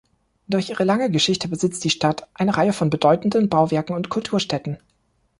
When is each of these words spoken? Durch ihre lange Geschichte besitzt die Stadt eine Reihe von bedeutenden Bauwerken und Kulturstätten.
Durch 0.47 0.71
ihre 0.71 0.83
lange 0.83 1.11
Geschichte 1.11 1.47
besitzt 1.47 1.83
die 1.83 1.91
Stadt 1.91 2.27
eine 2.33 2.57
Reihe 2.57 2.73
von 2.73 2.89
bedeutenden 2.89 3.49
Bauwerken 3.49 3.95
und 3.95 4.09
Kulturstätten. 4.09 4.79